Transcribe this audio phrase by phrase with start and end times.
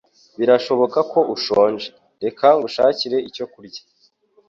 [0.39, 1.89] Birashoboka ko ushonje.
[2.23, 3.81] Reka ngushakire icyo kurya.